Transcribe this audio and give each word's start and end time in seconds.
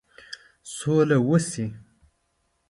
سوله 0.75 1.17
وشي. 1.29 1.65